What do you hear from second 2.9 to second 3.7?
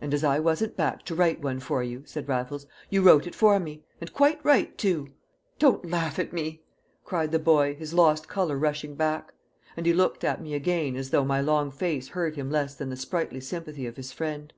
wrote it for